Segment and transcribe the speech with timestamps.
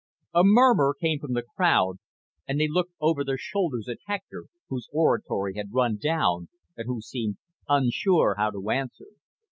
[0.33, 1.97] A murmur came from the crowd
[2.47, 7.01] and they looked over their shoulders at Hector, whose oratory had run down and who
[7.01, 7.37] seemed
[7.69, 9.05] unsure how to answer.